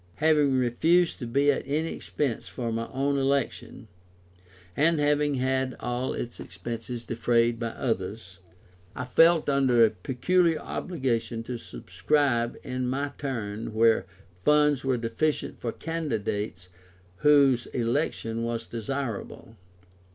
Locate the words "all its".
5.79-6.39